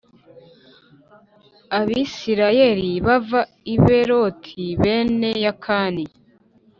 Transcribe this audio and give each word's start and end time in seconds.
Abisirayeli 1.79 2.91
bava 3.05 3.41
i 3.73 3.75
Beroti 3.83 4.63
Bene-Yakani 4.81 6.05